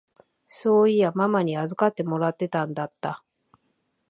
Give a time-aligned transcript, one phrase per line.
[0.47, 3.23] そういやママに預かってもらってたんだった。